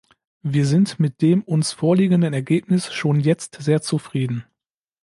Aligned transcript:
Wir 0.41 0.65
sind 0.65 0.99
mit 0.99 1.21
dem 1.21 1.43
uns 1.43 1.73
vorliegenden 1.73 2.33
Ergebnis 2.33 2.91
schon 2.91 3.19
jetzt 3.19 3.61
sehr 3.61 3.83
zufrieden. 3.83 4.43